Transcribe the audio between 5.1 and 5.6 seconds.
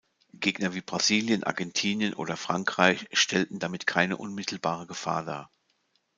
dar.